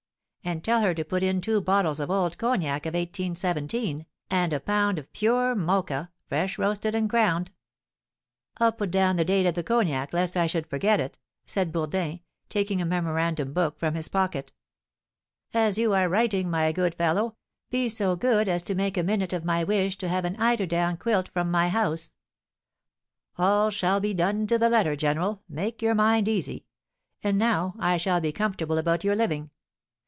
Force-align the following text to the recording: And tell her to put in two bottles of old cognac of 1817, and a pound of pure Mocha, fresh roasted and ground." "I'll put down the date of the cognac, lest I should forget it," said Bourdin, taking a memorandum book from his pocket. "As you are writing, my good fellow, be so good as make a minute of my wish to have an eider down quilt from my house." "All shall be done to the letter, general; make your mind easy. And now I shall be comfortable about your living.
And 0.43 0.63
tell 0.63 0.81
her 0.81 0.95
to 0.95 1.05
put 1.05 1.21
in 1.21 1.39
two 1.39 1.61
bottles 1.61 1.99
of 1.99 2.09
old 2.09 2.35
cognac 2.39 2.87
of 2.87 2.95
1817, 2.95 4.07
and 4.31 4.51
a 4.51 4.59
pound 4.59 4.97
of 4.97 5.13
pure 5.13 5.53
Mocha, 5.53 6.09
fresh 6.27 6.57
roasted 6.57 6.95
and 6.95 7.07
ground." 7.07 7.51
"I'll 8.57 8.71
put 8.71 8.89
down 8.89 9.17
the 9.17 9.23
date 9.23 9.45
of 9.45 9.53
the 9.53 9.61
cognac, 9.61 10.13
lest 10.13 10.35
I 10.35 10.47
should 10.47 10.65
forget 10.65 10.99
it," 10.99 11.19
said 11.45 11.71
Bourdin, 11.71 12.21
taking 12.49 12.81
a 12.81 12.85
memorandum 12.85 13.53
book 13.53 13.77
from 13.77 13.93
his 13.93 14.07
pocket. 14.07 14.51
"As 15.53 15.77
you 15.77 15.93
are 15.93 16.09
writing, 16.09 16.49
my 16.49 16.71
good 16.71 16.95
fellow, 16.95 17.37
be 17.69 17.87
so 17.87 18.15
good 18.15 18.49
as 18.49 18.67
make 18.73 18.97
a 18.97 19.03
minute 19.03 19.33
of 19.33 19.45
my 19.45 19.63
wish 19.63 19.95
to 19.99 20.07
have 20.09 20.25
an 20.25 20.35
eider 20.37 20.65
down 20.65 20.97
quilt 20.97 21.29
from 21.29 21.51
my 21.51 21.69
house." 21.69 22.15
"All 23.37 23.69
shall 23.69 23.99
be 23.99 24.15
done 24.15 24.47
to 24.47 24.57
the 24.57 24.69
letter, 24.71 24.95
general; 24.95 25.43
make 25.47 25.83
your 25.83 25.95
mind 25.95 26.27
easy. 26.27 26.65
And 27.23 27.37
now 27.37 27.75
I 27.77 27.97
shall 27.97 28.19
be 28.19 28.31
comfortable 28.31 28.79
about 28.79 29.03
your 29.03 29.15
living. 29.15 29.51